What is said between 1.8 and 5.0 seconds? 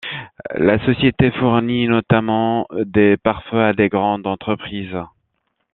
notamment des pare-feu à de grandes entreprises.